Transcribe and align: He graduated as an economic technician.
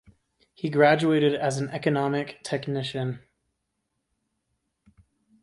He 0.55 0.71
graduated 0.71 1.35
as 1.35 1.59
an 1.59 1.69
economic 1.69 2.41
technician. 2.43 3.19